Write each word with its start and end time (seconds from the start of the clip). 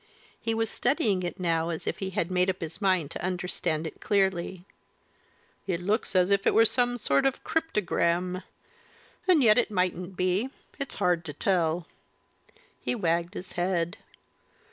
He 0.41 0.55
was 0.55 0.71
studying 0.71 1.21
it 1.21 1.35
as 1.39 1.85
if 1.85 1.95
now 2.01 2.07
he 2.07 2.09
had 2.09 2.31
made 2.31 2.49
up 2.49 2.59
his 2.61 2.81
mind 2.81 3.11
to 3.11 3.23
understand 3.23 3.85
it 3.85 4.01
clearly. 4.01 4.65
"It 5.67 5.79
looks 5.79 6.15
as 6.15 6.31
if 6.31 6.47
it 6.47 6.55
was 6.55 6.71
some 6.71 6.97
sort 6.97 7.23
of 7.23 7.43
cryptogram, 7.43 8.41
and 9.27 9.43
yet 9.43 9.59
it 9.59 9.69
mightn't 9.69 10.17
be 10.17 10.49
it's 10.79 10.95
hard 10.95 11.23
to 11.25 11.33
tell." 11.33 11.85
He 12.79 12.95
wagged 12.95 13.35
his 13.35 13.51
head. 13.51 13.97